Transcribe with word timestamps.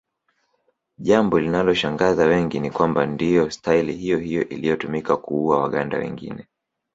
Jambo 0.97 1.39
linaloshangaza 1.39 2.25
wengi 2.25 2.59
ni 2.59 2.71
kwamba 2.71 3.05
ndiyo 3.05 3.51
staili 3.51 3.93
hiyohiyo 3.93 4.49
iliyotumika 4.49 5.17
kuua 5.17 5.59
Waganda 5.61 5.97
wengine 5.97 6.47